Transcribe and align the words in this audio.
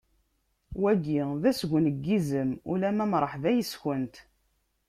Wagi 0.81 1.19
d 1.41 1.43
asgen 1.51 1.85
n 1.95 1.99
yizem, 2.07 2.51
ulama 2.71 3.05
mṛeḥba 3.13 3.51
yes-kunt. 3.57 4.15